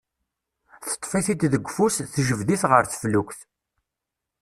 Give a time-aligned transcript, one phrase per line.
[0.89, 3.39] Teṭṭef-it-id deg ufus, tejbed-it ɣer teflukt.